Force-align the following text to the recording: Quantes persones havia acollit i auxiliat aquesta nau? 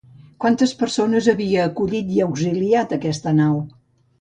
Quantes 0.43 0.71
persones 0.79 1.27
havia 1.35 1.67
acollit 1.71 2.11
i 2.17 2.25
auxiliat 2.29 2.99
aquesta 2.99 3.39
nau? 3.43 3.63